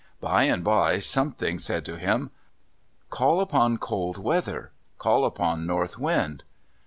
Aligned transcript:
By 0.19 0.45
and 0.45 0.63
by 0.63 0.97
Something 0.97 1.59
said 1.59 1.85
to 1.85 1.95
him, 1.99 2.31
"Call 3.11 3.39
upon 3.39 3.77
Cold 3.77 4.17
weather, 4.17 4.71
call 4.97 5.25
upon 5.25 5.67
North 5.67 5.99
wind." 5.99 6.41